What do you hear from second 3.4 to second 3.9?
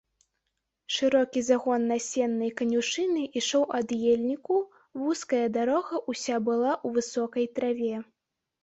ішоў ад